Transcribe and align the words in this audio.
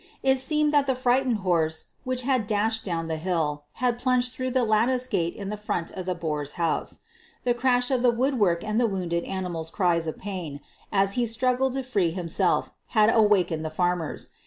It 0.23 0.39
seemed 0.39 0.71
that 0.71 0.87
the 0.87 0.95
fright 0.95 1.27
ened 1.27 1.41
horse 1.43 1.89
which 2.05 2.23
had 2.23 2.47
dashed 2.47 2.83
down 2.83 3.07
the 3.07 3.17
hill 3.17 3.65
had 3.73 3.99
plunged 3.99 4.33
through 4.33 4.49
the 4.49 4.63
lattice 4.63 5.05
gate 5.05 5.35
in 5.35 5.49
the 5.49 5.55
front 5.57 5.91
of 5.91 6.07
the 6.07 6.15
Boer's 6.15 6.53
house. 6.53 7.01
The 7.43 7.53
crash 7.53 7.91
of 7.91 8.01
the 8.01 8.09
woodwork 8.09 8.63
and 8.63 8.79
the 8.81 8.87
wounded 8.87 9.23
ani 9.25 9.49
< 9.49 9.49
mal's 9.49 9.69
cries 9.69 10.07
of 10.07 10.17
pain 10.17 10.59
as 10.91 11.13
he 11.13 11.27
struggled 11.27 11.73
to 11.73 11.83
free 11.83 12.09
himself 12.09 12.71
i 12.95 12.99
had 13.01 13.15
awakened 13.15 13.63
the 13.63 13.69
farmers. 13.69 14.29